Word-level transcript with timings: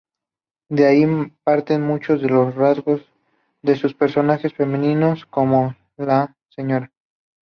De 0.69 0.87
ahí 0.87 1.05
parten 1.43 1.83
muchos 1.83 2.23
de 2.23 2.27
los 2.29 2.55
rasgos 2.55 3.01
de 3.61 3.75
sus 3.75 3.93
personajes 3.93 4.51
femeninos, 4.51 5.27
como 5.27 5.75
la 5.95 6.35
Sra. 6.55 6.91